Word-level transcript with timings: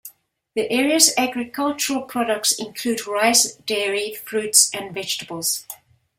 The 0.55 0.67
area's 0.71 1.13
agricultural 1.15 2.01
products 2.01 2.57
include 2.57 3.05
rice, 3.05 3.53
dairy, 3.57 4.15
fruits, 4.15 4.73
and 4.73 4.91
vegetables. 4.95 5.67